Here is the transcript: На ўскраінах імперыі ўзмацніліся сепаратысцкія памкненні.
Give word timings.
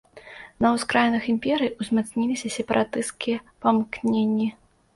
На 0.65 0.71
ўскраінах 0.75 1.27
імперыі 1.33 1.75
ўзмацніліся 1.85 2.53
сепаратысцкія 2.57 3.45
памкненні. 3.67 4.53